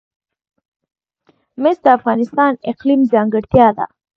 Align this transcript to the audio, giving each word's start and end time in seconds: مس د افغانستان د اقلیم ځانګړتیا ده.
مس 1.61 1.77
د 1.83 1.87
افغانستان 1.97 2.51
د 2.55 2.59
اقلیم 2.71 3.01
ځانګړتیا 3.13 3.67
ده. 3.77 3.85